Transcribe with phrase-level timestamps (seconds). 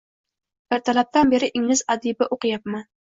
[0.77, 2.83] Ertalabdan beri ingliz adibi o’qiyapman.